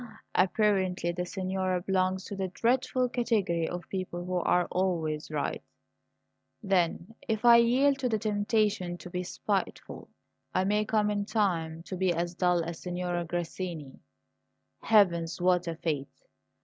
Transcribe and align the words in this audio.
"Apparently 0.33 1.11
the 1.11 1.27
signora 1.27 1.79
belongs 1.79 2.23
to 2.23 2.35
the 2.35 2.47
dreadful 2.47 3.07
category 3.07 3.67
of 3.69 3.87
people 3.89 4.25
who 4.25 4.37
are 4.37 4.65
always 4.71 5.29
right! 5.29 5.61
Then 6.63 7.13
if 7.27 7.45
I 7.45 7.57
yield 7.57 7.99
to 7.99 8.09
the 8.09 8.17
temptation 8.17 8.97
to 8.97 9.11
be 9.11 9.21
spiteful, 9.21 10.09
I 10.55 10.63
may 10.63 10.85
come 10.85 11.11
in 11.11 11.25
time 11.25 11.83
to 11.83 11.95
be 11.95 12.11
as 12.11 12.33
dull 12.33 12.63
as 12.63 12.79
Signora 12.79 13.25
Grassini? 13.25 13.99
Heavens, 14.81 15.39
what 15.39 15.67
a 15.67 15.75
fate! 15.75 16.09